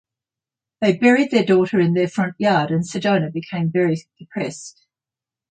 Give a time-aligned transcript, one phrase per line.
[0.79, 4.87] They buried their daughter in their front yard and Sedona became very depressed.